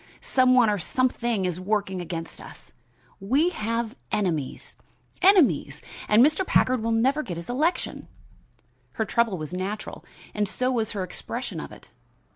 [0.23, 2.71] Some one or something is working against us.
[3.19, 4.75] We have enemies
[5.21, 6.43] enemies, and Mr.
[6.43, 8.07] Packard will never get his election."
[8.93, 10.03] Her trouble was natural
[10.33, 11.91] and so was her expression of it.